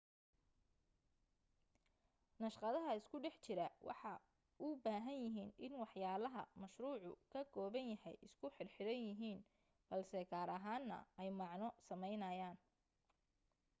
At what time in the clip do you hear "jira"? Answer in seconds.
3.45-3.67